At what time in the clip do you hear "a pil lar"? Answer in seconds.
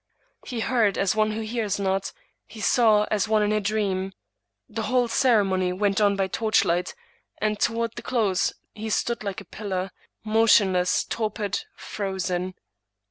9.41-9.91